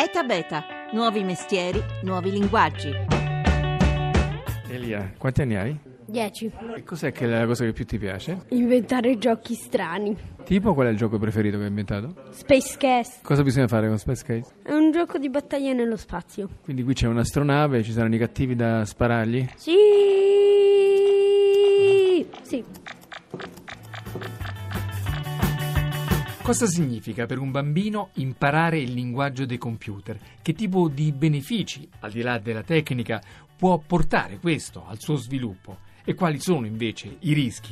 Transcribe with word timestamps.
ETA 0.00 0.22
Beta, 0.22 0.64
nuovi 0.92 1.24
mestieri, 1.24 1.82
nuovi 2.02 2.30
linguaggi. 2.30 2.88
Elia, 4.68 5.12
quanti 5.18 5.42
anni 5.42 5.56
hai? 5.56 5.76
10. 6.06 6.52
E 6.76 6.84
cos'è 6.84 7.10
che 7.10 7.24
è 7.24 7.28
la 7.28 7.44
cosa 7.46 7.64
che 7.64 7.72
più 7.72 7.84
ti 7.84 7.98
piace? 7.98 8.44
Inventare 8.50 9.18
giochi 9.18 9.54
strani. 9.54 10.16
Tipo 10.44 10.72
qual 10.74 10.86
è 10.86 10.90
il 10.90 10.96
gioco 10.96 11.18
preferito 11.18 11.56
che 11.56 11.64
hai 11.64 11.68
inventato? 11.70 12.14
Space 12.30 12.76
Cast. 12.78 13.24
Cosa 13.24 13.42
bisogna 13.42 13.66
fare 13.66 13.88
con 13.88 13.98
Space 13.98 14.22
Case? 14.24 14.52
È 14.62 14.70
un 14.72 14.92
gioco 14.92 15.18
di 15.18 15.28
battaglia 15.30 15.72
nello 15.72 15.96
spazio. 15.96 16.48
Quindi 16.62 16.84
qui 16.84 16.94
c'è 16.94 17.08
un'astronave, 17.08 17.82
ci 17.82 17.90
saranno 17.90 18.14
i 18.14 18.18
cattivi 18.18 18.54
da 18.54 18.84
sparargli? 18.84 19.48
Sì. 19.56 19.74
Sì. 22.42 22.64
Cosa 26.48 26.64
significa 26.64 27.26
per 27.26 27.36
un 27.36 27.50
bambino 27.50 28.08
imparare 28.14 28.78
il 28.78 28.94
linguaggio 28.94 29.44
dei 29.44 29.58
computer? 29.58 30.18
Che 30.40 30.54
tipo 30.54 30.88
di 30.88 31.12
benefici, 31.12 31.86
al 32.00 32.10
di 32.10 32.22
là 32.22 32.38
della 32.38 32.62
tecnica, 32.62 33.20
può 33.54 33.76
portare 33.76 34.38
questo 34.38 34.82
al 34.86 34.98
suo 34.98 35.16
sviluppo? 35.16 35.80
E 36.08 36.14
quali 36.14 36.40
sono 36.40 36.64
invece 36.64 37.16
i 37.18 37.34
rischi? 37.34 37.70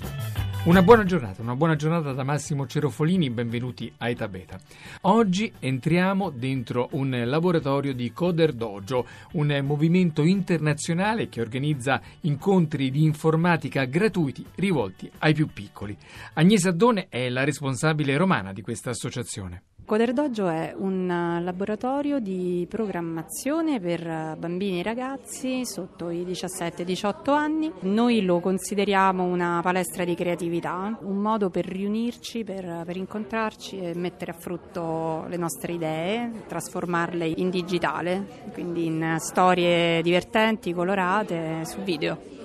Una 0.64 0.82
buona 0.82 1.04
giornata, 1.04 1.40
una 1.40 1.56
buona 1.56 1.74
giornata 1.74 2.12
da 2.12 2.22
Massimo 2.22 2.66
Cerofolini, 2.66 3.30
benvenuti 3.30 3.90
a 3.96 4.10
Eta 4.10 4.28
Beta. 4.28 4.60
Oggi 5.02 5.50
entriamo 5.58 6.28
dentro 6.28 6.90
un 6.90 7.18
laboratorio 7.24 7.94
di 7.94 8.12
Coder 8.12 8.52
Dojo, 8.52 9.06
un 9.32 9.58
movimento 9.64 10.20
internazionale 10.22 11.30
che 11.30 11.40
organizza 11.40 11.98
incontri 12.20 12.90
di 12.90 13.04
informatica 13.04 13.84
gratuiti 13.84 14.44
rivolti 14.56 15.10
ai 15.20 15.32
più 15.32 15.46
piccoli. 15.46 15.96
Agnese 16.34 16.68
Addone 16.68 17.06
è 17.08 17.30
la 17.30 17.42
responsabile 17.42 18.18
romana 18.18 18.52
di 18.52 18.60
questa 18.60 18.90
associazione. 18.90 19.62
Coder 19.86 20.12
Dojo 20.12 20.48
è 20.48 20.74
un 20.76 21.38
laboratorio 21.44 22.18
di 22.18 22.66
programmazione 22.68 23.78
per 23.78 24.34
bambini 24.36 24.80
e 24.80 24.82
ragazzi 24.82 25.64
sotto 25.64 26.10
i 26.10 26.24
17-18 26.24 27.30
anni. 27.30 27.72
Noi 27.82 28.24
lo 28.24 28.40
consideriamo 28.40 29.22
una 29.22 29.60
palestra 29.62 30.04
di 30.04 30.16
creatività, 30.16 30.98
un 31.02 31.18
modo 31.18 31.50
per 31.50 31.66
riunirci, 31.66 32.42
per, 32.42 32.82
per 32.84 32.96
incontrarci 32.96 33.78
e 33.78 33.94
mettere 33.94 34.32
a 34.32 34.36
frutto 34.36 35.24
le 35.28 35.36
nostre 35.36 35.74
idee, 35.74 36.32
trasformarle 36.48 37.24
in 37.36 37.48
digitale, 37.48 38.26
quindi 38.54 38.86
in 38.86 39.18
storie 39.20 40.02
divertenti, 40.02 40.72
colorate, 40.72 41.64
su 41.64 41.80
video. 41.82 42.35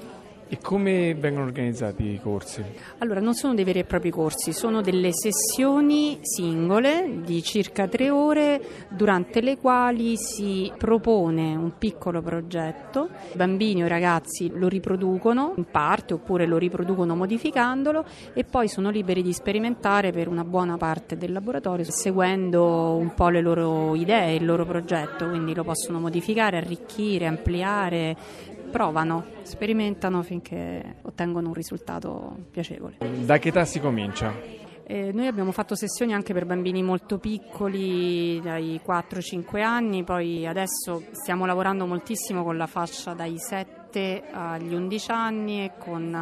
E 0.54 0.58
come 0.62 1.16
vengono 1.16 1.46
organizzati 1.46 2.04
i 2.04 2.20
corsi? 2.22 2.62
Allora, 2.98 3.22
non 3.22 3.36
sono 3.36 3.54
dei 3.54 3.64
veri 3.64 3.80
e 3.80 3.84
propri 3.86 4.10
corsi, 4.10 4.52
sono 4.52 4.82
delle 4.82 5.14
sessioni 5.14 6.20
singole 6.24 7.22
di 7.24 7.42
circa 7.42 7.88
tre 7.88 8.10
ore 8.10 8.62
durante 8.90 9.40
le 9.40 9.58
quali 9.58 10.18
si 10.18 10.70
propone 10.78 11.56
un 11.56 11.78
piccolo 11.78 12.22
progetto, 12.22 13.08
i 13.32 13.38
bambini 13.38 13.84
o 13.84 13.86
i 13.86 13.88
ragazzi 13.88 14.52
lo 14.54 14.68
riproducono 14.68 15.54
in 15.56 15.68
parte 15.72 16.16
oppure 16.16 16.46
lo 16.46 16.58
riproducono 16.58 17.16
modificandolo 17.16 18.04
e 18.34 18.44
poi 18.44 18.68
sono 18.68 18.90
liberi 18.90 19.22
di 19.22 19.32
sperimentare 19.32 20.12
per 20.12 20.28
una 20.28 20.44
buona 20.44 20.76
parte 20.76 21.16
del 21.16 21.32
laboratorio 21.32 21.86
seguendo 21.90 22.98
un 22.98 23.14
po' 23.14 23.30
le 23.30 23.40
loro 23.40 23.96
idee, 23.96 24.36
il 24.36 24.44
loro 24.44 24.66
progetto, 24.66 25.30
quindi 25.30 25.56
lo 25.56 25.64
possono 25.64 26.02
modificare, 26.02 26.58
arricchire, 26.58 27.26
ampliare, 27.26 28.18
provano, 28.72 29.26
sperimentano 29.44 30.24
finché 30.24 30.96
ottengono 31.04 31.50
un 31.50 31.54
risultato 31.54 32.38
piacevole. 32.50 32.98
Da 33.20 33.38
che 33.38 33.50
età 33.50 33.66
si 33.66 33.80
comincia? 33.80 34.34
Eh, 34.92 35.14
noi 35.14 35.28
abbiamo 35.28 35.54
fatto 35.54 35.74
sessioni 35.74 36.14
anche 36.14 36.34
per 36.34 36.46
bambini 36.46 36.84
molto 36.84 37.18
piccoli, 37.18 38.42
dai 38.42 38.82
4-5 38.86 39.62
anni, 39.62 40.04
poi 40.04 40.46
adesso 40.46 41.04
stiamo 41.12 41.46
lavorando 41.46 41.86
moltissimo 41.86 42.44
con 42.44 42.58
la 42.58 42.68
fascia 42.68 43.14
dai 43.14 43.38
7 43.38 44.24
agli 44.32 44.74
11 44.74 45.12
anni 45.12 45.64
e 45.64 45.72
con 45.78 46.14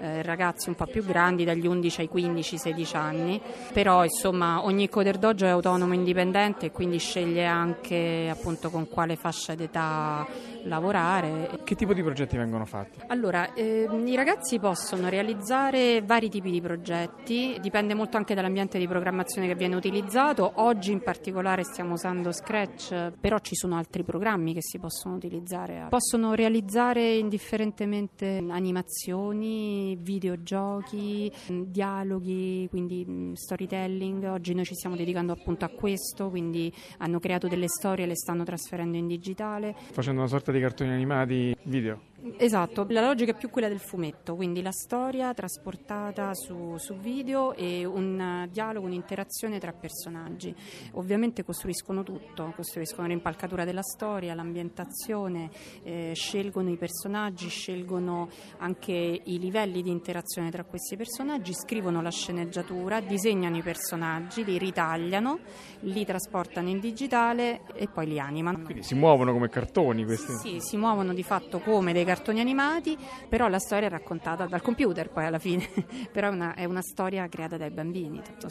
eh, 0.00 0.20
ragazzi 0.20 0.68
un 0.68 0.74
po' 0.74 0.84
più 0.84 1.02
grandi 1.02 1.44
dagli 1.44 1.66
11 1.66 2.00
ai 2.02 2.10
15-16 2.12 2.96
anni, 2.96 3.40
però 3.72 4.04
insomma 4.04 4.62
ogni 4.62 4.90
coder 4.90 5.16
dojo 5.16 5.46
è 5.46 5.48
autonomo 5.48 5.94
e 5.94 5.96
indipendente 5.96 6.66
e 6.66 6.72
quindi 6.72 6.98
sceglie 6.98 7.46
anche 7.46 8.28
appunto 8.30 8.68
con 8.68 8.86
quale 8.86 9.16
fascia 9.16 9.54
d'età 9.54 10.26
lavorare. 10.64 11.60
Che 11.64 11.74
tipo 11.74 11.94
di 11.94 12.02
progetti 12.02 12.36
vengono 12.36 12.64
fatti? 12.64 13.00
Allora, 13.08 13.54
eh, 13.54 13.88
i 14.04 14.14
ragazzi 14.14 14.58
possono 14.58 15.08
realizzare 15.08 16.02
vari 16.02 16.28
tipi 16.28 16.50
di 16.50 16.60
progetti, 16.60 17.56
dipende 17.60 17.94
molto 17.94 18.16
anche 18.16 18.34
dall'ambiente 18.34 18.78
di 18.78 18.86
programmazione 18.86 19.46
che 19.46 19.54
viene 19.54 19.74
utilizzato. 19.76 20.52
Oggi 20.56 20.92
in 20.92 21.00
particolare 21.00 21.64
stiamo 21.64 21.94
usando 21.94 22.32
Scratch, 22.32 23.12
però 23.20 23.38
ci 23.38 23.54
sono 23.54 23.76
altri 23.76 24.02
programmi 24.02 24.54
che 24.54 24.62
si 24.62 24.78
possono 24.78 25.14
utilizzare. 25.14 25.86
Possono 25.88 26.34
realizzare 26.34 27.14
indifferentemente 27.14 28.42
animazioni, 28.48 29.96
videogiochi, 30.00 31.30
dialoghi, 31.48 32.66
quindi 32.70 33.32
storytelling. 33.34 34.24
Oggi 34.24 34.54
noi 34.54 34.64
ci 34.64 34.74
stiamo 34.74 34.96
dedicando 34.96 35.32
appunto 35.32 35.64
a 35.64 35.68
questo, 35.68 36.30
quindi 36.30 36.72
hanno 36.98 37.18
creato 37.18 37.48
delle 37.48 37.68
storie 37.68 38.04
e 38.04 38.08
le 38.08 38.16
stanno 38.16 38.44
trasferendo 38.44 38.96
in 38.96 39.06
digitale. 39.06 39.74
Facendo 39.92 40.20
una 40.20 40.28
sorta 40.28 40.52
di 40.52 40.53
cartoni 40.60 40.90
animati 40.90 41.56
video. 41.64 42.13
Esatto, 42.38 42.86
la 42.88 43.02
logica 43.02 43.32
è 43.32 43.36
più 43.36 43.50
quella 43.50 43.68
del 43.68 43.80
fumetto, 43.80 44.34
quindi 44.34 44.62
la 44.62 44.72
storia 44.72 45.34
trasportata 45.34 46.32
su, 46.32 46.76
su 46.78 46.94
video 46.94 47.52
e 47.54 47.84
un 47.84 48.48
dialogo, 48.50 48.86
un'interazione 48.86 49.58
tra 49.58 49.72
personaggi. 49.72 50.54
Ovviamente 50.92 51.44
costruiscono 51.44 52.02
tutto, 52.02 52.50
costruiscono 52.56 53.08
l'impalcatura 53.08 53.66
della 53.66 53.82
storia, 53.82 54.32
l'ambientazione, 54.32 55.50
eh, 55.82 56.12
scelgono 56.14 56.70
i 56.70 56.78
personaggi, 56.78 57.48
scelgono 57.48 58.30
anche 58.56 59.20
i 59.22 59.38
livelli 59.38 59.82
di 59.82 59.90
interazione 59.90 60.50
tra 60.50 60.64
questi 60.64 60.96
personaggi, 60.96 61.52
scrivono 61.52 62.00
la 62.00 62.10
sceneggiatura, 62.10 63.00
disegnano 63.00 63.58
i 63.58 63.62
personaggi, 63.62 64.44
li 64.44 64.56
ritagliano, 64.56 65.40
li 65.80 66.06
trasportano 66.06 66.70
in 66.70 66.80
digitale 66.80 67.60
e 67.74 67.86
poi 67.86 68.06
li 68.06 68.18
animano. 68.18 68.62
Quindi 68.62 68.82
si 68.82 68.94
muovono 68.94 69.32
come 69.32 69.50
cartoni 69.50 70.06
questi? 70.06 70.32
Sì, 70.32 70.60
si 70.60 70.78
muovono 70.78 71.12
di 71.12 71.22
fatto 71.22 71.58
come 71.58 71.92
dei 71.92 71.96
cartoni 72.00 72.12
animati, 72.40 72.96
però 73.28 73.48
la 73.48 73.58
storia 73.58 73.88
è 73.88 73.90
raccontata 73.90 74.46
dal 74.46 74.62
computer 74.62 75.10
poi 75.10 75.26
alla 75.26 75.38
fine, 75.38 75.68
però 76.12 76.28
è 76.28 76.32
una, 76.32 76.54
è 76.54 76.64
una 76.64 76.82
storia 76.82 77.26
creata 77.28 77.56
dai 77.56 77.70
bambini. 77.70 78.22
Tutto 78.22 78.48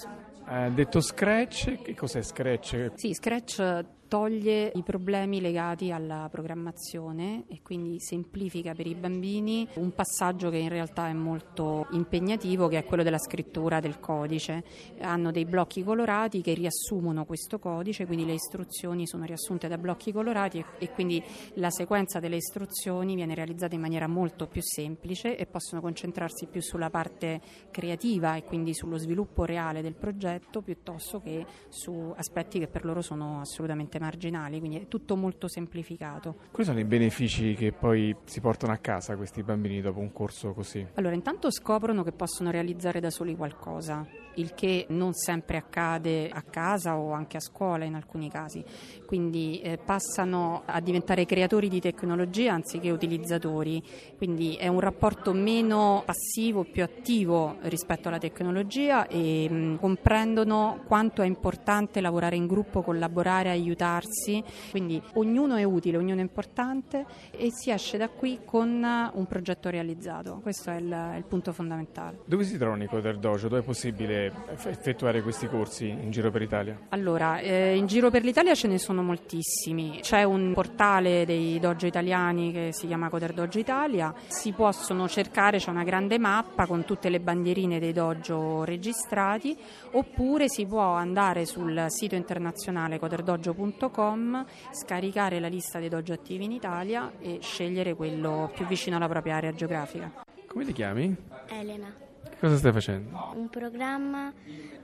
eh, 0.48 0.72
detto 0.72 1.00
Scratch, 1.00 1.82
che 1.82 1.96
cos'è 1.96 2.22
Scratch? 2.22 2.92
Sì, 2.96 3.14
Scratch 3.14 3.86
toglie 4.14 4.72
i 4.76 4.84
problemi 4.84 5.42
legati 5.42 5.90
alla 5.90 6.28
programmazione 6.30 7.46
e 7.48 7.62
quindi 7.64 8.00
semplifica 8.00 8.76
per 8.76 8.86
i 8.86 8.94
bambini 8.94 9.68
un 9.78 9.92
passaggio 9.92 10.52
che 10.52 10.58
in 10.58 10.70
realtà 10.70 11.08
è 11.08 11.14
molto 11.14 11.88
impegnativo, 11.94 12.68
che 12.68 12.78
è 12.78 12.84
quello 12.84 13.02
della 13.02 13.18
scrittura 13.18 13.80
del 13.80 14.00
codice. 14.00 14.64
Hanno 15.00 15.32
dei 15.32 15.46
blocchi 15.46 15.84
colorati 15.84 16.42
che 16.42 16.54
riassumono 16.54 17.26
questo 17.26 17.58
codice, 17.58 18.06
quindi 18.06 18.24
le 18.24 18.34
istruzioni 18.34 19.08
sono 19.08 19.26
riassunte 19.26 19.68
da 19.68 19.80
blocchi 19.80 20.12
colorati 20.12 20.64
e, 20.78 20.92
quindi 20.92 21.20
la 21.56 21.72
sequenza 21.72 22.20
delle 22.20 22.36
istruzioni 22.36 23.16
viene 23.16 23.34
realizzata 23.34 23.74
in 23.74 23.82
maniera 23.82 24.06
molto 24.06 24.46
più 24.46 24.62
semplice 24.62 25.36
e 25.36 25.48
possono 25.48 25.82
concentrarsi 25.82 26.46
più 26.46 26.62
sulla 26.62 26.92
parte 26.92 27.42
creativa 27.72 28.36
e 28.36 28.44
quindi 28.44 28.76
sullo 28.76 28.98
sviluppo 28.98 29.44
reale 29.44 29.82
del 29.82 29.96
progetto 29.96 30.62
piuttosto 30.62 31.20
che 31.20 31.44
su 31.70 32.14
aspetti 32.16 32.60
che 32.60 32.68
per 32.68 32.86
loro 32.86 33.02
sono 33.02 33.40
assolutamente 33.40 34.02
marginali, 34.04 34.60
quindi 34.60 34.80
è 34.80 34.88
tutto 34.88 35.16
molto 35.16 35.48
semplificato. 35.48 36.36
Quali 36.52 36.66
sono 36.66 36.80
i 36.80 36.84
benefici 36.84 37.54
che 37.54 37.72
poi 37.72 38.14
si 38.26 38.42
portano 38.42 38.74
a 38.74 38.78
casa 38.78 39.16
questi 39.16 39.44
bambini 39.44 39.80
dopo 39.80 40.00
un 40.00 40.12
corso 40.12 40.54
così? 40.54 40.86
Allora, 40.96 41.16
intanto 41.16 41.50
scoprono 41.50 42.04
che 42.04 42.12
possono 42.12 42.52
realizzare 42.52 43.00
da 43.00 43.10
soli 43.10 43.36
qualcosa, 43.36 44.06
il 44.36 44.54
che 44.54 44.86
non 44.90 45.14
sempre 45.14 45.58
accade 45.58 46.30
a 46.30 46.42
casa 46.42 46.98
o 46.98 47.12
anche 47.12 47.38
a 47.38 47.42
scuola 47.42 47.86
in 47.86 47.96
alcuni 47.96 48.30
casi. 48.30 48.64
Quindi 49.06 49.62
eh, 49.62 49.78
passano 49.78 50.64
a 50.66 50.80
diventare 50.80 51.26
creatori 51.26 51.70
di 51.70 51.80
tecnologia 51.80 52.54
anziché 52.54 52.90
utilizzatori, 52.92 53.82
quindi 54.18 54.56
è 54.56 54.68
un 54.68 54.80
rapporto 54.80 55.34
meno 55.34 56.04
passivo, 56.06 56.64
più 56.64 56.84
attivo 56.84 57.58
rispetto 57.62 58.08
alla 58.08 58.18
tecnologia 58.18 59.08
e 59.08 59.48
mh, 59.50 59.56
mm, 59.56 59.76
comprendono 59.76 60.82
quanto 60.88 61.22
è 61.22 61.26
importante 61.26 62.02
lavorare 62.02 62.36
in 62.36 62.48
gruppo, 62.48 62.82
collaborare, 62.82 63.50
aiutarsi, 63.50 64.44
quindi 64.72 65.02
ognuno 65.14 65.56
è 65.56 65.64
utile, 65.64 65.98
ognuno 65.98 66.20
è 66.20 66.24
importante 66.24 67.06
e 67.32 67.50
si 67.52 67.72
esce 67.72 67.98
da 67.98 68.10
qui 68.10 68.40
con 68.46 68.84
un 69.14 69.26
progetto 69.28 69.70
realizzato, 69.70 70.40
questo 70.42 70.70
è 70.72 70.76
il, 70.76 71.14
il 71.18 71.26
punto 71.28 71.52
fondamentale. 71.52 72.20
Dove 72.26 72.44
si 72.44 72.58
trovano 72.58 72.84
i 72.84 72.88
Coder 72.88 73.18
Dojo? 73.18 73.48
Dove 73.48 73.62
è 73.62 73.64
possibile 73.64 74.23
possibile 74.30 74.52
effettuare 74.70 75.22
questi 75.22 75.48
corsi 75.48 75.88
in 75.88 76.12
giro 76.12 76.32
per 76.32 76.42
l'Italia? 76.42 76.78
Allora, 76.90 77.40
eh, 77.40 77.76
in 77.76 77.86
giro 77.88 78.10
per 78.10 78.24
l'Italia 78.24 78.54
ce 78.54 78.68
ne 78.68 78.78
sono 78.78 79.02
moltissimi. 79.02 80.00
C'è 80.02 80.24
un 80.24 80.54
portale 80.54 81.26
dei 81.26 81.60
dojo 81.60 81.86
italiani 81.86 82.52
che 82.52 82.70
si 82.72 82.88
chiama 82.88 83.10
Coder 83.10 83.34
Dojo 83.34 83.60
Italia. 83.60 84.14
Si 84.28 84.52
possono 84.52 85.08
cercare, 85.08 85.58
c'è 85.58 85.70
una 85.70 85.84
grande 85.84 86.18
mappa 86.18 86.66
con 86.66 86.86
tutte 86.86 87.10
le 87.10 87.20
bandierine 87.20 87.80
dei 87.80 87.94
dojo 87.94 88.64
registrati, 88.64 89.58
oppure 89.92 90.48
si 90.48 90.66
può 90.66 90.94
andare 90.94 91.46
sul 91.46 91.86
sito 91.88 92.16
internazionale 92.16 93.00
coderdojo.com, 93.00 94.46
scaricare 94.72 95.40
la 95.40 95.48
lista 95.48 95.80
dei 95.80 95.90
dojo 95.90 96.14
attivi 96.14 96.46
in 96.46 96.52
Italia 96.52 97.14
e 97.20 97.40
scegliere 97.42 97.96
quello 97.96 98.52
più 98.54 98.66
vicino 98.66 98.96
alla 98.98 99.08
propria 99.08 99.36
area 99.36 99.54
geografica. 99.54 100.12
Come 100.48 100.66
ti 100.66 100.74
chiami? 100.74 101.16
Elena, 101.48 101.92
cosa 102.40 102.58
stai 102.58 102.72
facendo? 102.72 103.10
un 103.32 103.50
programma 103.50 104.34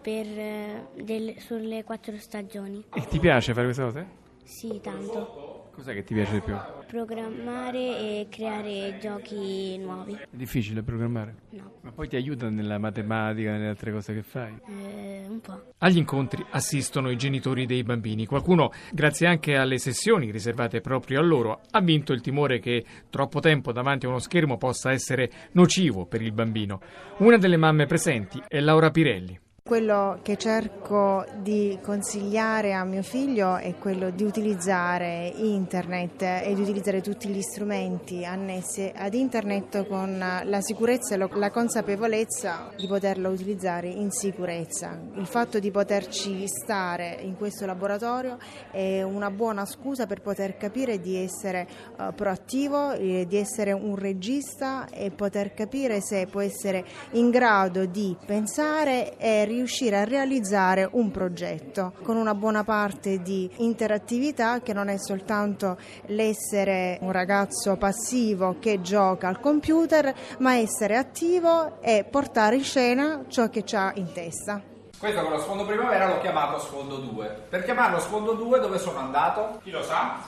per, 0.01 0.25
eh, 0.27 0.87
del- 0.93 1.35
sulle 1.39 1.83
quattro 1.83 2.17
stagioni. 2.17 2.83
E 2.93 3.01
ti 3.07 3.19
piace 3.19 3.53
fare 3.53 3.65
queste 3.65 3.83
cose? 3.83 4.07
Sì, 4.43 4.79
tanto. 4.81 5.27
Cos'è 5.79 5.93
che 5.93 6.03
ti 6.03 6.13
piace 6.13 6.33
di 6.33 6.41
più? 6.41 6.53
Programmare 6.87 7.77
e 7.79 8.27
creare 8.29 8.97
giochi 8.99 9.77
nuovi. 9.77 10.11
È 10.13 10.27
difficile 10.31 10.83
programmare? 10.83 11.35
No, 11.51 11.75
Ma 11.83 11.91
poi 11.93 12.09
ti 12.09 12.17
aiuta 12.17 12.49
nella 12.49 12.77
matematica, 12.77 13.51
nelle 13.51 13.69
altre 13.69 13.93
cose 13.93 14.13
che 14.13 14.21
fai? 14.21 14.59
eh, 14.67 15.23
un 15.25 15.39
po'. 15.39 15.71
Agli 15.77 15.95
incontri 15.95 16.45
assistono 16.49 17.09
i 17.09 17.15
genitori 17.15 17.65
dei 17.65 17.83
bambini. 17.83 18.25
Qualcuno, 18.25 18.73
grazie 18.91 19.27
anche 19.27 19.55
alle 19.55 19.77
sessioni 19.77 20.31
riservate 20.31 20.81
proprio 20.81 21.21
a 21.21 21.23
loro, 21.23 21.61
ha 21.71 21.79
vinto 21.79 22.11
il 22.11 22.19
timore 22.19 22.59
che 22.59 22.83
troppo 23.09 23.39
tempo 23.39 23.71
davanti 23.71 24.05
a 24.05 24.09
uno 24.09 24.19
schermo 24.19 24.57
possa 24.57 24.91
essere 24.91 25.31
nocivo 25.53 26.05
per 26.07 26.21
il 26.21 26.33
bambino. 26.33 26.81
Una 27.19 27.37
delle 27.37 27.55
mamme 27.55 27.85
presenti 27.85 28.43
è 28.49 28.59
Laura 28.59 28.91
Pirelli. 28.91 29.39
Quello 29.69 30.17
che 30.23 30.35
cerco 30.35 31.23
di 31.43 31.77
consigliare 31.83 32.73
a 32.73 32.83
mio 32.83 33.03
figlio 33.03 33.57
è 33.57 33.75
quello 33.75 34.09
di 34.09 34.23
utilizzare 34.23 35.31
internet 35.35 36.23
e 36.23 36.53
di 36.55 36.61
utilizzare 36.61 37.01
tutti 37.01 37.27
gli 37.27 37.39
strumenti 37.39 38.25
annessi 38.25 38.91
ad 38.95 39.13
internet 39.13 39.85
con 39.85 40.17
la 40.17 40.61
sicurezza 40.61 41.13
e 41.13 41.17
la 41.19 41.51
consapevolezza 41.51 42.71
di 42.75 42.87
poterlo 42.87 43.29
utilizzare 43.29 43.89
in 43.89 44.09
sicurezza. 44.09 44.99
Il 45.13 45.27
fatto 45.27 45.59
di 45.59 45.69
poterci 45.69 46.47
stare 46.47 47.19
in 47.21 47.35
questo 47.37 47.67
laboratorio 47.67 48.39
è 48.71 49.03
una 49.03 49.29
buona 49.29 49.67
scusa 49.67 50.07
per 50.07 50.21
poter 50.21 50.57
capire 50.57 50.99
di 50.99 51.15
essere 51.15 51.67
eh, 51.95 52.11
proattivo, 52.15 52.93
eh, 52.93 53.27
di 53.27 53.37
essere 53.37 53.71
un 53.71 53.95
regista 53.95 54.87
e 54.89 55.11
poter 55.11 55.53
capire 55.53 56.01
se 56.01 56.25
può 56.25 56.41
essere 56.41 56.83
in 57.11 57.29
grado 57.29 57.85
di 57.85 58.17
pensare 58.25 59.15
e 59.17 59.45
riuscire 59.45 59.57
a 59.95 60.03
realizzare 60.03 60.87
un 60.91 61.11
progetto 61.11 61.93
con 62.03 62.17
una 62.17 62.33
buona 62.33 62.63
parte 62.63 63.21
di 63.21 63.49
interattività 63.57 64.61
che 64.61 64.73
non 64.73 64.87
è 64.87 64.97
soltanto 64.97 65.77
l'essere 66.07 66.97
un 67.01 67.11
ragazzo 67.11 67.75
passivo 67.77 68.57
che 68.59 68.81
gioca 68.81 69.27
al 69.27 69.39
computer, 69.39 70.13
ma 70.39 70.55
essere 70.55 70.95
attivo 70.95 71.81
e 71.81 72.05
portare 72.09 72.55
in 72.55 72.63
scena 72.63 73.25
ciò 73.27 73.49
che 73.49 73.63
ha 73.73 73.91
in 73.95 74.11
testa. 74.13 74.61
Questo 74.97 75.21
con 75.21 75.31
lo 75.31 75.39
sfondo 75.39 75.65
primavera 75.65 76.07
l'ho 76.07 76.19
chiamato 76.19 76.59
sfondo 76.59 76.97
2. 76.97 77.45
Per 77.49 77.63
chiamarlo 77.63 77.99
sfondo 77.99 78.33
2 78.33 78.59
dove 78.59 78.77
sono 78.79 78.99
andato? 78.99 79.59
Chi 79.63 79.71
lo 79.71 79.81
sa? 79.81 80.19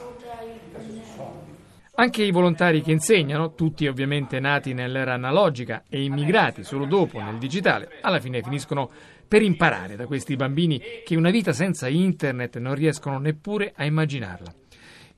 Anche 1.93 2.23
i 2.23 2.31
volontari 2.31 2.81
che 2.81 2.91
insegnano, 2.91 3.53
tutti 3.53 3.85
ovviamente 3.85 4.39
nati 4.39 4.73
nell'era 4.73 5.13
analogica 5.13 5.83
e 5.89 6.03
immigrati 6.03 6.63
solo 6.63 6.85
dopo 6.85 7.19
nel 7.19 7.37
digitale, 7.37 7.99
alla 8.01 8.21
fine 8.21 8.41
finiscono 8.41 8.89
per 9.31 9.43
imparare 9.43 9.95
da 9.95 10.07
questi 10.07 10.35
bambini 10.35 10.81
che 11.05 11.15
una 11.15 11.29
vita 11.29 11.53
senza 11.53 11.87
internet 11.87 12.57
non 12.57 12.75
riescono 12.75 13.17
neppure 13.17 13.71
a 13.73 13.85
immaginarla. 13.85 14.53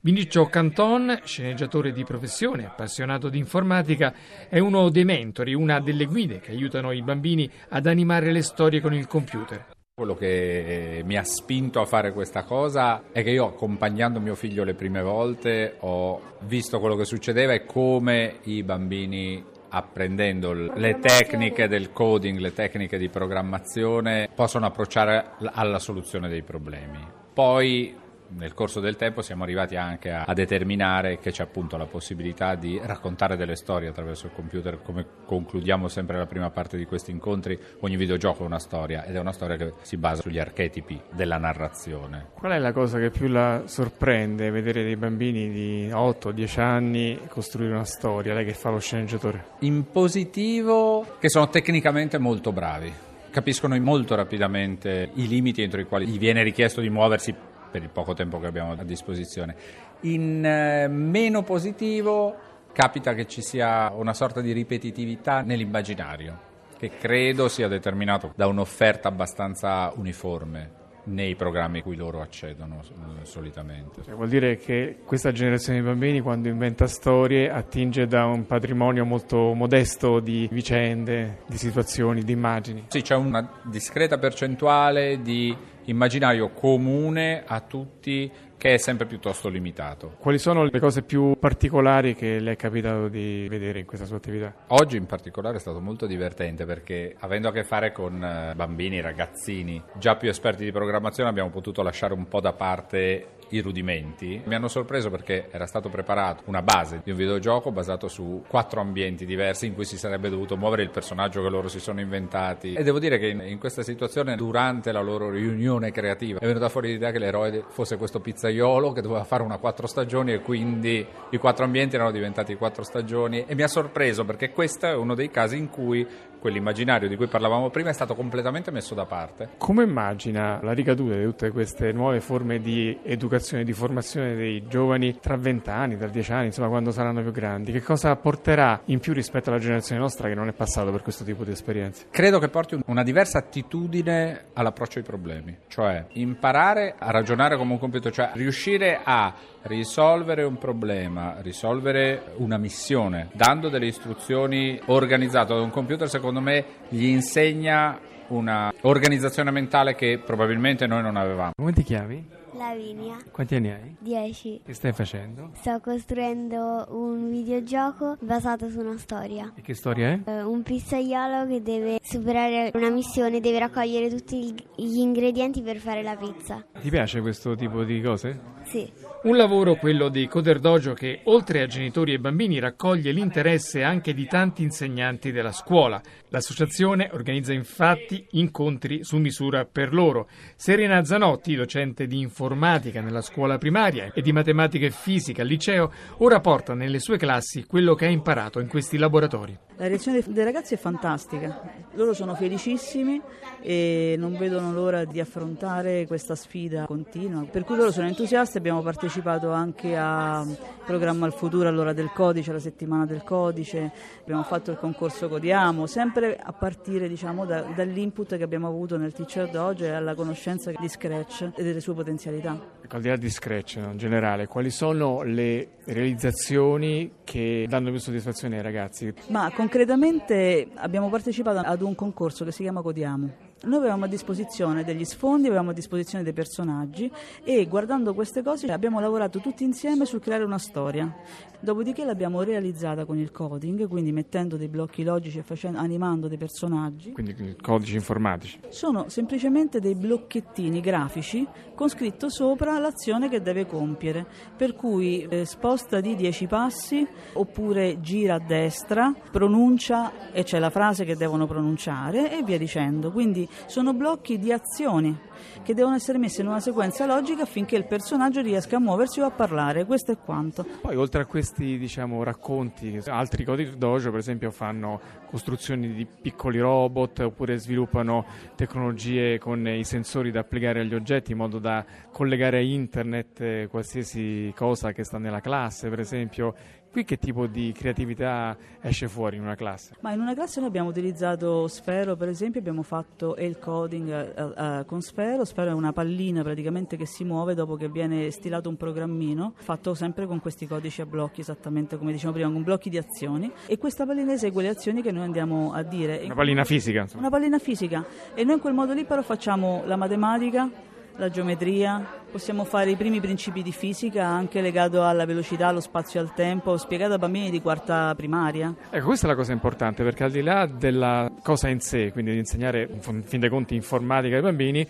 Vinicio 0.02 0.46
Canton, 0.46 1.18
sceneggiatore 1.24 1.90
di 1.90 2.04
professione, 2.04 2.64
appassionato 2.64 3.28
di 3.28 3.38
informatica, 3.38 4.14
è 4.48 4.60
uno 4.60 4.88
dei 4.88 5.04
mentori, 5.04 5.52
una 5.52 5.80
delle 5.80 6.04
guide 6.04 6.38
che 6.38 6.52
aiutano 6.52 6.92
i 6.92 7.02
bambini 7.02 7.50
ad 7.70 7.86
animare 7.86 8.30
le 8.30 8.42
storie 8.42 8.80
con 8.80 8.94
il 8.94 9.08
computer. 9.08 9.72
Quello 9.92 10.14
che 10.14 11.02
mi 11.04 11.16
ha 11.16 11.24
spinto 11.24 11.80
a 11.80 11.84
fare 11.84 12.12
questa 12.12 12.44
cosa 12.44 13.10
è 13.10 13.24
che 13.24 13.30
io 13.30 13.46
accompagnando 13.46 14.20
mio 14.20 14.36
figlio 14.36 14.62
le 14.62 14.74
prime 14.74 15.02
volte 15.02 15.74
ho 15.80 16.36
visto 16.42 16.78
quello 16.78 16.94
che 16.94 17.04
succedeva 17.04 17.52
e 17.52 17.64
come 17.64 18.36
i 18.44 18.62
bambini 18.62 19.44
apprendendo 19.74 20.52
le 20.52 20.98
tecniche 21.00 21.66
del 21.66 21.90
coding, 21.90 22.38
le 22.38 22.52
tecniche 22.52 22.96
di 22.96 23.08
programmazione 23.08 24.28
possono 24.32 24.66
approcciare 24.66 25.32
alla 25.52 25.80
soluzione 25.80 26.28
dei 26.28 26.42
problemi. 26.42 26.98
Poi 27.32 28.02
nel 28.28 28.54
corso 28.54 28.80
del 28.80 28.96
tempo 28.96 29.22
siamo 29.22 29.42
arrivati 29.42 29.76
anche 29.76 30.10
a, 30.10 30.24
a 30.26 30.32
determinare 30.32 31.18
che 31.18 31.30
c'è 31.30 31.42
appunto 31.42 31.76
la 31.76 31.86
possibilità 31.86 32.54
di 32.54 32.80
raccontare 32.82 33.36
delle 33.36 33.56
storie 33.56 33.88
attraverso 33.88 34.26
il 34.26 34.32
computer, 34.34 34.82
come 34.82 35.06
concludiamo 35.24 35.88
sempre 35.88 36.16
la 36.16 36.26
prima 36.26 36.50
parte 36.50 36.76
di 36.76 36.86
questi 36.86 37.10
incontri, 37.10 37.58
ogni 37.80 37.96
videogioco 37.96 38.42
è 38.42 38.46
una 38.46 38.58
storia 38.58 39.04
ed 39.04 39.14
è 39.14 39.18
una 39.18 39.32
storia 39.32 39.56
che 39.56 39.72
si 39.82 39.96
basa 39.96 40.22
sugli 40.22 40.38
archetipi 40.38 41.00
della 41.12 41.38
narrazione. 41.38 42.28
Qual 42.34 42.52
è 42.52 42.58
la 42.58 42.72
cosa 42.72 42.98
che 42.98 43.10
più 43.10 43.28
la 43.28 43.62
sorprende 43.66 44.50
vedere 44.50 44.82
dei 44.82 44.96
bambini 44.96 45.50
di 45.50 45.88
8-10 45.88 46.60
anni 46.60 47.20
costruire 47.28 47.72
una 47.72 47.84
storia, 47.84 48.34
lei 48.34 48.44
che 48.44 48.54
fa 48.54 48.70
lo 48.70 48.78
sceneggiatore? 48.78 49.44
In 49.60 49.90
positivo 49.90 51.16
che 51.18 51.28
sono 51.28 51.48
tecnicamente 51.48 52.18
molto 52.18 52.52
bravi, 52.52 52.92
capiscono 53.30 53.78
molto 53.80 54.14
rapidamente 54.14 55.10
i 55.14 55.26
limiti 55.26 55.60
entro 55.60 55.80
i 55.80 55.86
quali 55.86 56.06
gli 56.06 56.18
viene 56.18 56.44
richiesto 56.44 56.80
di 56.80 56.88
muoversi 56.88 57.34
per 57.74 57.82
il 57.82 57.88
poco 57.88 58.14
tempo 58.14 58.38
che 58.38 58.46
abbiamo 58.46 58.70
a 58.70 58.84
disposizione. 58.84 59.56
In 60.02 60.44
eh, 60.44 60.86
meno 60.86 61.42
positivo 61.42 62.36
capita 62.72 63.14
che 63.14 63.26
ci 63.26 63.42
sia 63.42 63.90
una 63.92 64.14
sorta 64.14 64.40
di 64.40 64.52
ripetitività 64.52 65.40
nell'immaginario, 65.40 66.38
che 66.78 66.90
credo 66.90 67.48
sia 67.48 67.66
determinato 67.66 68.32
da 68.36 68.46
un'offerta 68.46 69.08
abbastanza 69.08 69.92
uniforme 69.96 70.82
nei 71.04 71.34
programmi 71.34 71.82
cui 71.82 71.96
loro 71.96 72.20
accedono 72.20 72.80
eh, 72.80 73.24
solitamente. 73.24 74.02
Cioè, 74.02 74.14
vuol 74.14 74.28
dire 74.28 74.56
che 74.56 74.98
questa 75.04 75.32
generazione 75.32 75.80
di 75.80 75.84
bambini 75.84 76.20
quando 76.20 76.48
inventa 76.48 76.86
storie 76.86 77.50
attinge 77.50 78.06
da 78.06 78.24
un 78.26 78.46
patrimonio 78.46 79.04
molto 79.04 79.52
modesto 79.54 80.20
di 80.20 80.48
vicende, 80.50 81.38
di 81.46 81.58
situazioni, 81.58 82.22
di 82.22 82.32
immagini. 82.32 82.84
Sì, 82.88 83.02
c'è 83.02 83.14
una 83.14 83.60
discreta 83.64 84.18
percentuale 84.18 85.20
di 85.22 85.54
immaginario 85.84 86.50
comune 86.50 87.42
a 87.46 87.60
tutti 87.60 88.30
che 88.64 88.72
è 88.72 88.78
sempre 88.78 89.04
piuttosto 89.04 89.50
limitato. 89.50 90.16
Quali 90.18 90.38
sono 90.38 90.64
le 90.64 90.80
cose 90.80 91.02
più 91.02 91.36
particolari 91.38 92.14
che 92.14 92.38
le 92.38 92.52
è 92.52 92.56
capitato 92.56 93.08
di 93.08 93.46
vedere 93.46 93.80
in 93.80 93.84
questa 93.84 94.06
sua 94.06 94.16
attività? 94.16 94.54
Oggi 94.68 94.96
in 94.96 95.04
particolare 95.04 95.58
è 95.58 95.60
stato 95.60 95.82
molto 95.82 96.06
divertente 96.06 96.64
perché 96.64 97.14
avendo 97.18 97.48
a 97.48 97.52
che 97.52 97.62
fare 97.62 97.92
con 97.92 98.24
eh, 98.24 98.54
bambini, 98.56 99.02
ragazzini 99.02 99.82
già 99.98 100.16
più 100.16 100.30
esperti 100.30 100.64
di 100.64 100.72
programmazione 100.72 101.28
abbiamo 101.28 101.50
potuto 101.50 101.82
lasciare 101.82 102.14
un 102.14 102.26
po' 102.26 102.40
da 102.40 102.54
parte 102.54 103.32
i 103.50 103.60
rudimenti. 103.60 104.40
Mi 104.46 104.54
hanno 104.54 104.68
sorpreso 104.68 105.10
perché 105.10 105.48
era 105.50 105.66
stato 105.66 105.90
preparato 105.90 106.44
una 106.46 106.62
base 106.62 107.02
di 107.04 107.10
un 107.10 107.18
videogioco 107.18 107.70
basato 107.70 108.08
su 108.08 108.42
quattro 108.48 108.80
ambienti 108.80 109.26
diversi 109.26 109.66
in 109.66 109.74
cui 109.74 109.84
si 109.84 109.98
sarebbe 109.98 110.30
dovuto 110.30 110.56
muovere 110.56 110.82
il 110.82 110.90
personaggio 110.90 111.42
che 111.42 111.50
loro 111.50 111.68
si 111.68 111.80
sono 111.80 112.00
inventati 112.00 112.72
e 112.72 112.82
devo 112.82 112.98
dire 112.98 113.18
che 113.18 113.28
in, 113.28 113.42
in 113.46 113.58
questa 113.58 113.82
situazione 113.82 114.36
durante 114.36 114.90
la 114.90 115.02
loro 115.02 115.28
riunione 115.28 115.92
creativa 115.92 116.38
è 116.38 116.46
venuta 116.46 116.70
fuori 116.70 116.88
l'idea 116.88 117.10
che 117.10 117.18
l'eroe 117.18 117.62
fosse 117.68 117.98
questo 117.98 118.20
pizzaiolo 118.20 118.53
che 118.92 119.00
doveva 119.00 119.24
fare 119.24 119.42
una 119.42 119.58
quattro 119.58 119.86
stagioni 119.86 120.32
e 120.32 120.40
quindi 120.40 121.06
i 121.30 121.36
quattro 121.38 121.64
ambienti 121.64 121.96
erano 121.96 122.10
diventati 122.10 122.54
quattro 122.54 122.82
stagioni. 122.82 123.44
E 123.46 123.54
mi 123.54 123.62
ha 123.62 123.68
sorpreso 123.68 124.24
perché 124.24 124.50
questo 124.50 124.86
è 124.86 124.94
uno 124.94 125.14
dei 125.14 125.30
casi 125.30 125.56
in 125.56 125.70
cui 125.70 126.06
quell'immaginario 126.44 127.08
di 127.08 127.16
cui 127.16 127.26
parlavamo 127.26 127.70
prima 127.70 127.88
è 127.88 127.94
stato 127.94 128.14
completamente 128.14 128.70
messo 128.70 128.94
da 128.94 129.06
parte. 129.06 129.52
Come 129.56 129.84
immagina 129.84 130.60
la 130.62 130.72
ricaduta 130.72 131.14
di 131.14 131.24
tutte 131.24 131.50
queste 131.50 131.90
nuove 131.90 132.20
forme 132.20 132.60
di 132.60 132.98
educazione, 133.02 133.64
di 133.64 133.72
formazione 133.72 134.34
dei 134.34 134.66
giovani 134.68 135.18
tra 135.20 135.38
20 135.38 135.70
anni, 135.70 135.96
tra 135.96 136.06
10 136.06 136.32
anni, 136.32 136.46
insomma 136.46 136.68
quando 136.68 136.90
saranno 136.90 137.22
più 137.22 137.32
grandi? 137.32 137.72
Che 137.72 137.80
cosa 137.80 138.14
porterà 138.16 138.82
in 138.86 138.98
più 138.98 139.14
rispetto 139.14 139.48
alla 139.48 139.58
generazione 139.58 140.02
nostra 140.02 140.28
che 140.28 140.34
non 140.34 140.48
è 140.48 140.52
passato 140.52 140.90
per 140.90 141.00
questo 141.00 141.24
tipo 141.24 141.44
di 141.44 141.52
esperienze? 141.52 142.08
Credo 142.10 142.38
che 142.38 142.50
porti 142.50 142.78
una 142.88 143.02
diversa 143.02 143.38
attitudine 143.38 144.48
all'approccio 144.52 144.98
ai 144.98 145.04
problemi, 145.04 145.56
cioè 145.68 146.04
imparare 146.12 146.94
a 146.98 147.10
ragionare 147.10 147.56
come 147.56 147.72
un 147.72 147.78
computer, 147.78 148.12
cioè 148.12 148.32
riuscire 148.34 149.00
a 149.02 149.32
risolvere 149.64 150.42
un 150.42 150.58
problema, 150.58 151.36
risolvere 151.40 152.32
una 152.36 152.58
missione, 152.58 153.28
dando 153.32 153.68
delle 153.68 153.86
istruzioni 153.86 154.78
organizzate 154.86 155.54
da 155.54 155.60
un 155.60 155.70
computer, 155.70 156.08
secondo 156.08 156.40
me 156.40 156.64
gli 156.88 157.04
insegna 157.06 157.98
una 158.28 158.72
organizzazione 158.82 159.50
mentale 159.50 159.94
che 159.94 160.18
probabilmente 160.24 160.86
noi 160.86 161.02
non 161.02 161.16
avevamo. 161.16 161.52
Come 161.56 161.72
ti 161.72 161.82
chiami? 161.82 162.42
Lavinia, 162.56 163.16
Quanti 163.32 163.56
anni 163.56 163.70
hai? 163.70 163.96
10. 163.98 164.60
Che 164.64 164.74
stai 164.74 164.92
facendo? 164.92 165.50
Sto 165.54 165.80
costruendo 165.80 166.86
un 166.90 167.28
videogioco 167.28 168.16
basato 168.20 168.68
su 168.68 168.78
una 168.78 168.96
storia. 168.96 169.52
E 169.56 169.60
che 169.60 169.74
storia 169.74 170.10
è? 170.10 170.20
Eh, 170.24 170.42
Un 170.44 170.62
pizzaiolo 170.62 171.48
che 171.48 171.62
deve 171.62 171.98
superare 172.00 172.70
una 172.74 172.90
missione, 172.90 173.40
deve 173.40 173.58
raccogliere 173.58 174.08
tutti 174.08 174.54
gli 174.76 174.98
ingredienti 174.98 175.62
per 175.62 175.78
fare 175.78 176.02
la 176.04 176.14
pizza. 176.14 176.64
Ti 176.80 176.90
piace 176.90 177.20
questo 177.20 177.56
tipo 177.56 177.82
di 177.82 178.00
cose? 178.00 178.38
Sì. 178.64 178.90
Un 179.24 179.38
lavoro, 179.38 179.76
quello 179.76 180.10
di 180.10 180.28
Coder 180.28 180.58
Dojo, 180.58 180.92
che 180.92 181.20
oltre 181.24 181.62
a 181.62 181.66
genitori 181.66 182.12
e 182.12 182.18
bambini 182.18 182.58
raccoglie 182.58 183.10
l'interesse 183.10 183.82
anche 183.82 184.12
di 184.12 184.26
tanti 184.26 184.62
insegnanti 184.62 185.32
della 185.32 185.50
scuola. 185.52 185.98
L'associazione 186.28 187.08
organizza 187.10 187.54
infatti 187.54 188.26
incontri 188.32 189.02
su 189.02 189.16
misura 189.16 189.64
per 189.64 189.94
loro. 189.94 190.28
Serena 190.56 191.02
Zanotti, 191.04 191.54
docente 191.54 192.06
di 192.06 192.20
informatica 192.20 193.00
nella 193.00 193.22
scuola 193.22 193.56
primaria 193.56 194.12
e 194.12 194.20
di 194.20 194.32
matematica 194.32 194.84
e 194.84 194.90
fisica 194.90 195.40
al 195.40 195.48
liceo, 195.48 195.90
ora 196.18 196.40
porta 196.40 196.74
nelle 196.74 196.98
sue 196.98 197.16
classi 197.16 197.64
quello 197.64 197.94
che 197.94 198.04
ha 198.04 198.10
imparato 198.10 198.60
in 198.60 198.68
questi 198.68 198.98
laboratori. 198.98 199.56
La 199.76 199.88
reazione 199.88 200.20
dei- 200.20 200.32
dei 200.32 200.44
ragazzi 200.44 200.74
è 200.74 200.76
fantastica, 200.76 201.62
loro 201.94 202.12
sono 202.12 202.34
felicissimi 202.34 203.20
e 203.60 204.14
non 204.18 204.36
vedono 204.36 204.72
l'ora 204.72 205.04
di 205.04 205.18
affrontare 205.18 206.06
questa 206.06 206.36
sfida 206.36 206.84
continua, 206.86 207.44
per 207.50 207.64
cui 207.64 207.76
loro 207.76 207.90
sono 207.90 208.06
entusiasti, 208.06 208.53
abbiamo 208.58 208.82
partecipato 208.82 209.50
anche 209.50 209.96
al 209.96 210.56
programma 210.84 211.26
al 211.26 211.34
futuro 211.34 211.68
all'ora 211.68 211.92
del 211.92 212.10
codice, 212.12 212.50
alla 212.50 212.58
settimana 212.58 213.06
del 213.06 213.22
codice, 213.22 213.90
abbiamo 214.20 214.42
fatto 214.42 214.70
il 214.70 214.76
concorso 214.76 215.28
Codiamo, 215.28 215.86
sempre 215.86 216.36
a 216.36 216.52
partire 216.52 217.08
diciamo, 217.08 217.44
da- 217.44 217.62
dall'input 217.62 218.36
che 218.36 218.42
abbiamo 218.42 218.68
avuto 218.68 218.96
nel 218.96 219.12
Teacher 219.12 219.48
Dojo 219.48 219.84
e 219.84 219.90
alla 219.90 220.14
conoscenza 220.14 220.70
di 220.70 220.88
Scratch 220.88 221.50
e 221.54 221.62
delle 221.62 221.80
sue 221.80 221.94
potenzialità. 221.94 222.58
Ecco, 222.82 222.96
al 222.96 223.02
di 223.02 223.08
là 223.08 223.16
di 223.16 223.30
Scratch 223.30 223.76
no, 223.76 223.90
in 223.90 223.98
generale, 223.98 224.46
quali 224.46 224.70
sono 224.70 225.22
le 225.22 225.68
realizzazioni 225.84 227.12
che 227.24 227.66
danno 227.68 227.90
più 227.90 227.98
soddisfazione 227.98 228.56
ai 228.56 228.62
ragazzi? 228.62 229.12
Ma 229.28 229.50
concretamente 229.54 230.68
abbiamo 230.74 231.08
partecipato 231.08 231.58
ad 231.58 231.82
un 231.82 231.94
concorso 231.94 232.44
che 232.44 232.52
si 232.52 232.62
chiama 232.62 232.82
Codiamo. 232.82 233.52
Noi 233.64 233.78
avevamo 233.78 234.04
a 234.04 234.08
disposizione 234.08 234.84
degli 234.84 235.04
sfondi, 235.04 235.46
avevamo 235.46 235.70
a 235.70 235.72
disposizione 235.72 236.22
dei 236.22 236.32
personaggi 236.32 237.10
e 237.42 237.66
guardando 237.66 238.14
queste 238.14 238.42
cose 238.42 238.70
abbiamo 238.70 239.00
lavorato 239.00 239.40
tutti 239.40 239.64
insieme 239.64 240.04
sul 240.04 240.20
creare 240.20 240.44
una 240.44 240.58
storia. 240.58 241.12
Dopodiché 241.60 242.04
l'abbiamo 242.04 242.42
realizzata 242.42 243.06
con 243.06 243.18
il 243.18 243.30
coding, 243.30 243.88
quindi 243.88 244.12
mettendo 244.12 244.56
dei 244.56 244.68
blocchi 244.68 245.02
logici 245.02 245.38
e 245.38 245.42
facendo- 245.42 245.78
animando 245.78 246.28
dei 246.28 246.36
personaggi. 246.36 247.12
Quindi 247.12 247.56
codici 247.60 247.94
informatici. 247.94 248.60
Sono 248.68 249.08
semplicemente 249.08 249.80
dei 249.80 249.94
blocchettini 249.94 250.80
grafici 250.80 251.46
con 251.74 251.88
scritto 251.88 252.28
sopra 252.28 252.78
l'azione 252.78 253.30
che 253.30 253.40
deve 253.40 253.66
compiere, 253.66 254.26
per 254.56 254.74
cui 254.74 255.26
eh, 255.28 255.46
sposta 255.46 256.00
di 256.00 256.14
10 256.14 256.46
passi 256.46 257.06
oppure 257.32 258.00
gira 258.00 258.34
a 258.34 258.38
destra, 258.38 259.14
pronuncia 259.30 260.30
e 260.32 260.42
c'è 260.42 260.58
la 260.58 260.70
frase 260.70 261.04
che 261.04 261.16
devono 261.16 261.46
pronunciare 261.46 262.36
e 262.36 262.42
via 262.42 262.58
dicendo. 262.58 263.10
Quindi 263.10 263.48
sono 263.66 263.92
blocchi 263.92 264.38
di 264.38 264.52
azioni 264.52 265.16
che 265.62 265.74
devono 265.74 265.94
essere 265.94 266.18
messe 266.18 266.42
in 266.42 266.48
una 266.48 266.60
sequenza 266.60 267.06
logica 267.06 267.42
affinché 267.42 267.76
il 267.76 267.86
personaggio 267.86 268.40
riesca 268.40 268.76
a 268.76 268.80
muoversi 268.80 269.20
o 269.20 269.26
a 269.26 269.30
parlare. 269.30 269.84
Questo 269.84 270.12
è 270.12 270.16
quanto. 270.18 270.64
Poi 270.80 270.96
oltre 270.96 271.22
a 271.22 271.26
questi 271.26 271.78
diciamo, 271.78 272.22
racconti, 272.22 273.00
altri 273.06 273.44
codici 273.44 273.76
dojo 273.76 274.10
per 274.10 274.18
esempio 274.18 274.50
fanno 274.50 275.00
costruzioni 275.26 275.92
di 275.92 276.06
piccoli 276.06 276.58
robot 276.58 277.20
oppure 277.20 277.58
sviluppano 277.58 278.24
tecnologie 278.54 279.38
con 279.38 279.66
i 279.66 279.84
sensori 279.84 280.30
da 280.30 280.40
applicare 280.40 280.80
agli 280.80 280.94
oggetti 280.94 281.32
in 281.32 281.38
modo 281.38 281.58
da 281.58 281.84
collegare 282.12 282.58
a 282.58 282.60
internet 282.60 283.40
eh, 283.40 283.66
qualsiasi 283.68 284.52
cosa 284.54 284.92
che 284.92 285.04
sta 285.04 285.18
nella 285.18 285.40
classe 285.40 285.88
per 285.88 286.00
esempio. 286.00 286.54
Qui 286.94 287.02
che 287.02 287.18
tipo 287.18 287.48
di 287.48 287.72
creatività 287.76 288.56
esce 288.80 289.08
fuori 289.08 289.34
in 289.34 289.42
una 289.42 289.56
classe? 289.56 289.96
Ma 289.98 290.12
in 290.12 290.20
una 290.20 290.32
classe 290.32 290.60
noi 290.60 290.68
abbiamo 290.68 290.90
utilizzato 290.90 291.66
Sfero, 291.66 292.14
per 292.14 292.28
esempio, 292.28 292.60
abbiamo 292.60 292.82
fatto 292.82 293.34
il 293.36 293.58
coding 293.58 294.10
eh, 294.10 294.78
eh, 294.78 294.84
con 294.86 295.00
Sfero. 295.00 295.44
Sfero 295.44 295.70
è 295.70 295.72
una 295.72 295.92
pallina 295.92 296.44
praticamente 296.44 296.96
che 296.96 297.04
si 297.04 297.24
muove 297.24 297.54
dopo 297.54 297.74
che 297.74 297.88
viene 297.88 298.30
stilato 298.30 298.68
un 298.68 298.76
programmino, 298.76 299.54
fatto 299.56 299.94
sempre 299.94 300.28
con 300.28 300.38
questi 300.38 300.68
codici 300.68 301.00
a 301.00 301.06
blocchi, 301.06 301.40
esattamente 301.40 301.98
come 301.98 302.12
dicevamo 302.12 302.36
prima, 302.36 302.52
con 302.52 302.62
blocchi 302.62 302.90
di 302.90 302.96
azioni. 302.96 303.50
E 303.66 303.76
questa 303.76 304.06
pallina 304.06 304.32
esegue 304.32 304.62
le 304.62 304.68
azioni 304.68 305.02
che 305.02 305.10
noi 305.10 305.24
andiamo 305.24 305.72
a 305.72 305.82
dire. 305.82 306.20
Una 306.22 306.34
pallina 306.34 306.62
fisica, 306.62 307.00
insomma. 307.00 307.22
Una 307.22 307.30
pallina 307.30 307.58
fisica. 307.58 308.06
E 308.34 308.44
noi 308.44 308.54
in 308.54 308.60
quel 308.60 308.72
modo 308.72 308.92
lì 308.92 309.04
però 309.04 309.22
facciamo 309.22 309.82
la 309.84 309.96
matematica, 309.96 310.70
la 311.16 311.28
geometria, 311.28 312.04
possiamo 312.30 312.64
fare 312.64 312.90
i 312.90 312.96
primi 312.96 313.20
principi 313.20 313.62
di 313.62 313.72
fisica 313.72 314.24
anche 314.26 314.60
legato 314.60 315.04
alla 315.04 315.24
velocità, 315.24 315.68
allo 315.68 315.80
spazio 315.80 316.20
e 316.20 316.22
al 316.24 316.34
tempo, 316.34 316.76
spiegato 316.76 317.14
a 317.14 317.18
bambini 317.18 317.50
di 317.50 317.60
quarta 317.60 318.14
primaria. 318.14 318.74
Ecco, 318.90 319.06
questa 319.06 319.26
è 319.26 319.30
la 319.30 319.36
cosa 319.36 319.52
importante 319.52 320.02
perché 320.02 320.24
al 320.24 320.30
di 320.30 320.42
là 320.42 320.66
della 320.66 321.30
cosa 321.42 321.68
in 321.68 321.80
sé, 321.80 322.10
quindi 322.10 322.32
di 322.32 322.38
insegnare 322.38 322.88
in 322.90 323.22
fin 323.22 323.40
dei 323.40 323.50
conti 323.50 323.74
informatica 323.74 324.36
ai 324.36 324.42
bambini, 324.42 324.86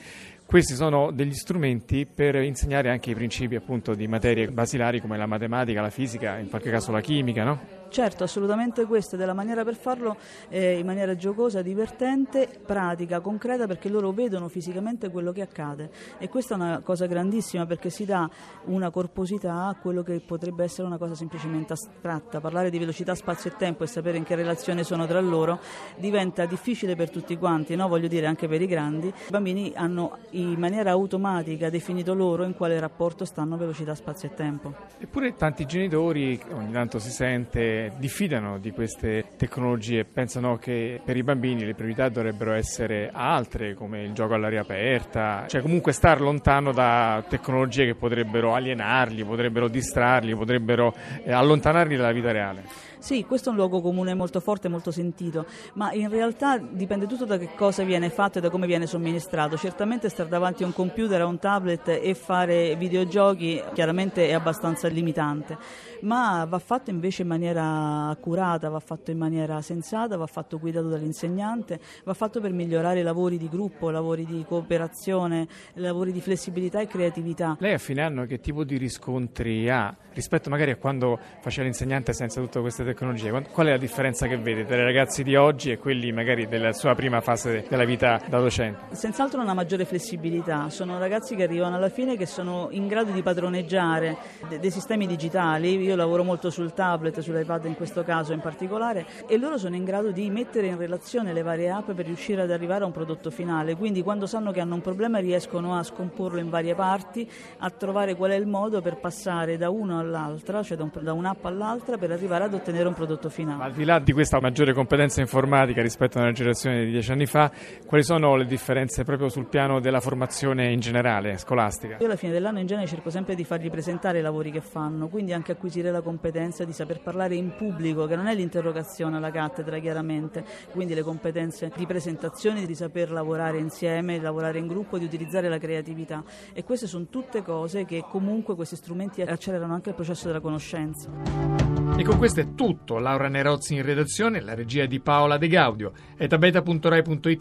questi 0.46 0.74
sono 0.74 1.10
degli 1.10 1.32
strumenti 1.32 2.06
per 2.06 2.36
insegnare 2.36 2.90
anche 2.90 3.10
i 3.10 3.14
principi 3.14 3.56
appunto 3.56 3.94
di 3.94 4.06
materie 4.06 4.48
basilari 4.48 5.00
come 5.00 5.16
la 5.16 5.26
matematica, 5.26 5.80
la 5.80 5.90
fisica, 5.90 6.38
in 6.38 6.48
qualche 6.48 6.70
caso 6.70 6.92
la 6.92 7.00
chimica, 7.00 7.44
no? 7.44 7.60
Certo, 7.88 8.24
assolutamente 8.24 8.84
questa 8.86 9.16
ed 9.16 9.22
è 9.22 9.24
la 9.24 9.34
maniera 9.34 9.64
per 9.64 9.76
farlo 9.76 10.16
eh, 10.48 10.78
in 10.78 10.86
maniera 10.86 11.14
giocosa, 11.14 11.62
divertente, 11.62 12.48
pratica, 12.64 13.20
concreta 13.20 13.66
perché 13.66 13.88
loro 13.88 14.10
vedono 14.12 14.48
fisicamente 14.48 15.10
quello 15.10 15.32
che 15.32 15.42
accade 15.42 15.90
e 16.18 16.28
questa 16.28 16.54
è 16.54 16.56
una 16.56 16.80
cosa 16.80 17.06
grandissima 17.06 17.66
perché 17.66 17.90
si 17.90 18.04
dà 18.04 18.28
una 18.64 18.90
corposità 18.90 19.66
a 19.66 19.76
quello 19.80 20.02
che 20.02 20.20
potrebbe 20.20 20.64
essere 20.64 20.86
una 20.86 20.98
cosa 20.98 21.14
semplicemente 21.14 21.72
astratta. 21.72 22.40
Parlare 22.40 22.70
di 22.70 22.78
velocità, 22.78 23.14
spazio 23.14 23.50
e 23.50 23.56
tempo 23.56 23.84
e 23.84 23.86
sapere 23.86 24.16
in 24.16 24.24
che 24.24 24.34
relazione 24.34 24.82
sono 24.82 25.06
tra 25.06 25.20
loro 25.20 25.60
diventa 25.96 26.46
difficile 26.46 26.96
per 26.96 27.10
tutti 27.10 27.36
quanti, 27.36 27.76
no? 27.76 27.88
voglio 27.88 28.08
dire 28.08 28.26
anche 28.26 28.48
per 28.48 28.60
i 28.60 28.66
grandi. 28.66 29.08
I 29.08 29.30
bambini 29.30 29.72
hanno 29.74 30.18
in 30.30 30.58
maniera 30.58 30.90
automatica 30.90 31.70
definito 31.70 32.14
loro 32.14 32.44
in 32.44 32.54
quale 32.54 32.78
rapporto 32.80 33.24
stanno 33.24 33.56
velocità, 33.56 33.94
spazio 33.94 34.28
e 34.28 34.34
tempo. 34.34 34.74
Eppure 34.98 35.34
tanti 35.34 35.66
genitori, 35.66 36.40
ogni 36.52 36.72
tanto 36.72 36.98
si 36.98 37.10
sente, 37.10 37.83
diffidano 37.96 38.58
di 38.58 38.70
queste 38.70 39.24
tecnologie, 39.36 40.04
pensano 40.04 40.56
che 40.56 41.00
per 41.04 41.16
i 41.16 41.22
bambini 41.22 41.64
le 41.64 41.74
priorità 41.74 42.08
dovrebbero 42.08 42.52
essere 42.52 43.10
altre, 43.12 43.74
come 43.74 44.02
il 44.02 44.12
gioco 44.12 44.34
all'aria 44.34 44.60
aperta, 44.60 45.46
cioè 45.48 45.62
comunque 45.62 45.92
star 45.92 46.20
lontano 46.20 46.72
da 46.72 47.24
tecnologie 47.28 47.86
che 47.86 47.94
potrebbero 47.94 48.54
alienarli, 48.54 49.24
potrebbero 49.24 49.68
distrarli, 49.68 50.34
potrebbero 50.34 50.94
eh, 51.22 51.32
allontanarli 51.32 51.96
dalla 51.96 52.12
vita 52.12 52.32
reale. 52.32 52.92
Sì, 53.04 53.26
questo 53.26 53.50
è 53.50 53.52
un 53.52 53.58
luogo 53.58 53.82
comune 53.82 54.14
molto 54.14 54.40
forte 54.40 54.68
molto 54.68 54.90
sentito, 54.90 55.44
ma 55.74 55.92
in 55.92 56.08
realtà 56.08 56.56
dipende 56.56 57.06
tutto 57.06 57.26
da 57.26 57.36
che 57.36 57.50
cosa 57.54 57.82
viene 57.82 58.08
fatto 58.08 58.38
e 58.38 58.40
da 58.40 58.48
come 58.48 58.66
viene 58.66 58.86
somministrato. 58.86 59.58
Certamente 59.58 60.08
stare 60.08 60.30
davanti 60.30 60.62
a 60.62 60.66
un 60.66 60.72
computer, 60.72 61.20
a 61.20 61.26
un 61.26 61.38
tablet 61.38 61.86
e 61.88 62.14
fare 62.14 62.74
videogiochi 62.76 63.62
chiaramente 63.74 64.26
è 64.28 64.32
abbastanza 64.32 64.88
limitante, 64.88 65.58
ma 66.00 66.46
va 66.48 66.58
fatto 66.58 66.88
invece 66.88 67.20
in 67.20 67.28
maniera 67.28 68.08
accurata, 68.08 68.70
va 68.70 68.80
fatto 68.80 69.10
in 69.10 69.18
maniera 69.18 69.60
sensata, 69.60 70.16
va 70.16 70.26
fatto 70.26 70.58
guidato 70.58 70.88
dall'insegnante, 70.88 71.78
va 72.04 72.14
fatto 72.14 72.40
per 72.40 72.52
migliorare 72.52 73.00
i 73.00 73.02
lavori 73.02 73.36
di 73.36 73.50
gruppo, 73.50 73.90
lavori 73.90 74.24
di 74.24 74.46
cooperazione, 74.48 75.46
lavori 75.74 76.10
di 76.10 76.22
flessibilità 76.22 76.80
e 76.80 76.86
creatività. 76.86 77.58
Lei 77.60 77.74
a 77.74 77.78
fine 77.78 78.00
anno 78.00 78.24
che 78.24 78.40
tipo 78.40 78.64
di 78.64 78.78
riscontri 78.78 79.68
ha 79.68 79.94
rispetto 80.14 80.48
magari 80.48 80.70
a 80.70 80.76
quando 80.76 81.18
faceva 81.42 81.64
l'insegnante 81.64 82.14
senza 82.14 82.40
tutte 82.40 82.60
queste 82.60 82.76
tecnologie? 82.76 82.92
Qual 82.94 83.66
è 83.66 83.70
la 83.70 83.76
differenza 83.76 84.26
che 84.26 84.38
vede 84.38 84.64
tra 84.64 84.76
i 84.76 84.84
ragazzi 84.84 85.22
di 85.22 85.34
oggi 85.34 85.70
e 85.70 85.78
quelli 85.78 86.12
magari 86.12 86.46
della 86.46 86.72
sua 86.72 86.94
prima 86.94 87.20
fase 87.20 87.66
della 87.68 87.84
vita 87.84 88.20
da 88.28 88.38
docente? 88.38 88.94
Senz'altro 88.94 89.40
una 89.40 89.52
maggiore 89.52 89.84
flessibilità, 89.84 90.70
sono 90.70 90.98
ragazzi 90.98 91.34
che 91.34 91.42
arrivano 91.42 91.74
alla 91.76 91.88
fine 91.88 92.16
che 92.16 92.26
sono 92.26 92.68
in 92.70 92.86
grado 92.86 93.10
di 93.10 93.20
padroneggiare 93.20 94.16
de- 94.48 94.60
dei 94.60 94.70
sistemi 94.70 95.06
digitali, 95.06 95.76
io 95.76 95.96
lavoro 95.96 96.22
molto 96.22 96.50
sul 96.50 96.72
tablet, 96.72 97.18
sull'iPad 97.18 97.64
in 97.64 97.74
questo 97.74 98.04
caso 98.04 98.32
in 98.32 98.40
particolare, 98.40 99.04
e 99.26 99.36
loro 99.38 99.58
sono 99.58 99.74
in 99.74 99.84
grado 99.84 100.12
di 100.12 100.30
mettere 100.30 100.68
in 100.68 100.78
relazione 100.78 101.32
le 101.32 101.42
varie 101.42 101.70
app 101.70 101.90
per 101.90 102.06
riuscire 102.06 102.42
ad 102.42 102.50
arrivare 102.52 102.84
a 102.84 102.86
un 102.86 102.92
prodotto 102.92 103.30
finale, 103.30 103.74
quindi 103.74 104.02
quando 104.02 104.26
sanno 104.26 104.52
che 104.52 104.60
hanno 104.60 104.74
un 104.74 104.82
problema 104.82 105.18
riescono 105.18 105.76
a 105.76 105.82
scomporlo 105.82 106.38
in 106.38 106.48
varie 106.48 106.74
parti, 106.76 107.28
a 107.58 107.70
trovare 107.70 108.14
qual 108.14 108.30
è 108.30 108.36
il 108.36 108.46
modo 108.46 108.80
per 108.80 108.98
passare 108.98 109.56
da 109.56 109.68
uno 109.68 109.98
all'altra, 109.98 110.62
cioè 110.62 110.76
da 110.76 111.12
un'app 111.12 111.44
all'altra 111.44 111.98
per 111.98 112.12
arrivare 112.12 112.44
ad 112.44 112.54
ottenere 112.54 112.83
vedere 112.84 112.88
un 112.88 112.94
prodotto 112.94 113.28
finale. 113.28 113.58
Ma 113.58 113.64
al 113.64 113.72
di 113.72 113.84
là 113.84 113.98
di 113.98 114.12
questa 114.12 114.40
maggiore 114.40 114.72
competenza 114.72 115.20
informatica 115.20 115.80
rispetto 115.80 116.18
a 116.18 116.22
una 116.22 116.32
generazione 116.32 116.84
di 116.84 116.90
dieci 116.90 117.10
anni 117.10 117.26
fa, 117.26 117.50
quali 117.86 118.04
sono 118.04 118.36
le 118.36 118.44
differenze 118.44 119.04
proprio 119.04 119.28
sul 119.28 119.46
piano 119.46 119.80
della 119.80 120.00
formazione 120.00 120.70
in 120.70 120.80
generale, 120.80 121.38
scolastica? 121.38 121.96
Io 121.98 122.06
alla 122.06 122.16
fine 122.16 122.32
dell'anno 122.32 122.60
in 122.60 122.66
genere 122.66 122.86
cerco 122.86 123.10
sempre 123.10 123.34
di 123.34 123.44
fargli 123.44 123.70
presentare 123.70 124.18
i 124.18 124.22
lavori 124.22 124.50
che 124.50 124.60
fanno, 124.60 125.08
quindi 125.08 125.32
anche 125.32 125.52
acquisire 125.52 125.90
la 125.90 126.02
competenza 126.02 126.64
di 126.64 126.72
saper 126.72 127.00
parlare 127.00 127.34
in 127.34 127.54
pubblico, 127.56 128.06
che 128.06 128.16
non 128.16 128.26
è 128.26 128.34
l'interrogazione 128.34 129.16
alla 129.16 129.30
cattedra 129.30 129.78
chiaramente, 129.78 130.44
quindi 130.70 130.94
le 130.94 131.02
competenze 131.02 131.70
di 131.74 131.86
presentazione, 131.86 132.66
di 132.66 132.74
saper 132.74 133.10
lavorare 133.10 133.58
insieme, 133.58 134.18
di 134.18 134.24
lavorare 134.24 134.58
in 134.58 134.66
gruppo, 134.66 134.98
di 134.98 135.04
utilizzare 135.04 135.48
la 135.48 135.58
creatività 135.58 136.22
e 136.52 136.64
queste 136.64 136.86
sono 136.86 137.06
tutte 137.08 137.42
cose 137.42 137.84
che 137.84 138.04
comunque 138.08 138.54
questi 138.54 138.76
strumenti 138.76 139.22
accelerano 139.22 139.74
anche 139.74 139.90
il 139.90 139.94
processo 139.94 140.26
della 140.26 140.40
conoscenza. 140.40 141.73
E 141.96 142.02
con 142.02 142.18
questo 142.18 142.40
è 142.40 142.54
tutto. 142.54 142.98
Laura 142.98 143.28
Nerozzi 143.28 143.74
in 143.74 143.82
redazione, 143.82 144.40
la 144.40 144.54
regia 144.54 144.86
di 144.86 145.00
Paola 145.00 145.38
De 145.38 145.46
Gaudio. 145.48 145.92
È 146.16 146.26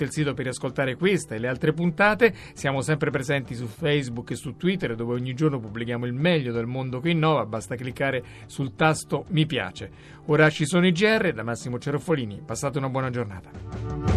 il 0.04 0.12
sito 0.12 0.34
per 0.34 0.48
ascoltare 0.48 0.96
questa 0.96 1.34
e 1.34 1.40
le 1.40 1.48
altre 1.48 1.74
puntate. 1.74 2.34
Siamo 2.54 2.82
sempre 2.82 3.10
presenti 3.10 3.56
su 3.56 3.66
Facebook 3.66 4.32
e 4.32 4.36
su 4.36 4.56
Twitter 4.56 4.96
dove 4.96 5.14
ogni 5.14 5.34
giorno 5.34 5.60
pubblichiamo 5.60 6.06
il 6.06 6.14
meglio 6.14 6.52
del 6.52 6.68
mondo 6.68 7.00
che 7.00 7.10
innova. 7.10 7.46
Basta 7.46 7.76
cliccare 7.76 8.24
sul 8.46 8.76
tasto 8.76 9.26
mi 9.30 9.46
piace. 9.46 9.90
Ora 10.28 10.50
ci 10.50 10.66
sono 10.66 10.86
i 10.86 10.92
GR 10.92 11.34
da 11.34 11.44
Massimo 11.44 11.80
Ceroffolini. 11.80 12.42
Passate 12.46 12.78
una 12.78 12.90
buona 12.90 13.10
giornata. 13.10 14.13